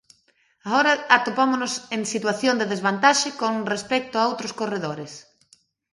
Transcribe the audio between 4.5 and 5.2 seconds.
corredores.